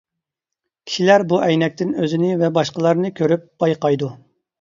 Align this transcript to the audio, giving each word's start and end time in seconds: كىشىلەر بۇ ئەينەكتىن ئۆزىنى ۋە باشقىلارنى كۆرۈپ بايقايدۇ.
كىشىلەر 0.89 1.23
بۇ 1.33 1.37
ئەينەكتىن 1.47 1.91
ئۆزىنى 2.03 2.31
ۋە 2.39 2.49
باشقىلارنى 2.55 3.13
كۆرۈپ 3.21 3.45
بايقايدۇ. 3.65 4.11